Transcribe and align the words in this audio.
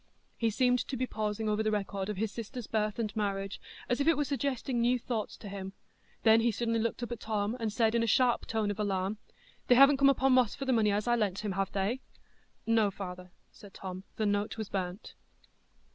He 0.35 0.49
seemed 0.49 0.79
to 0.87 0.97
be 0.97 1.05
pausing 1.05 1.47
over 1.47 1.61
the 1.61 1.69
record 1.69 2.09
of 2.09 2.17
his 2.17 2.31
sister's 2.31 2.65
birth 2.65 2.97
and 2.97 3.15
marriage, 3.15 3.61
as 3.87 4.01
if 4.01 4.07
it 4.07 4.17
were 4.17 4.23
suggesting 4.25 4.81
new 4.81 4.97
thoughts 4.97 5.37
to 5.37 5.47
him; 5.47 5.73
then 6.23 6.41
he 6.41 6.49
suddenly 6.49 6.79
looked 6.79 7.03
up 7.03 7.11
at 7.11 7.19
Tom, 7.19 7.55
and 7.59 7.71
said, 7.71 7.93
in 7.93 8.01
a 8.01 8.07
sharp 8.07 8.47
tone 8.47 8.71
of 8.71 8.79
alarm: 8.79 9.19
"They 9.67 9.75
haven't 9.75 9.97
come 9.97 10.09
upo' 10.09 10.29
Moss 10.29 10.55
for 10.55 10.65
the 10.65 10.73
money 10.73 10.91
as 10.91 11.07
I 11.07 11.15
lent 11.15 11.45
him, 11.45 11.51
have 11.51 11.71
they?" 11.73 12.01
"No, 12.65 12.89
father," 12.89 13.29
said 13.51 13.75
Tom; 13.75 14.03
"the 14.15 14.25
note 14.25 14.57
was 14.57 14.69
burnt." 14.69 15.13